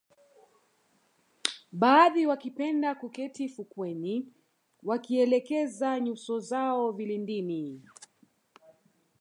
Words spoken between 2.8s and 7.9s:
kuketi fukweni wakielekeza nyuso zao vilindini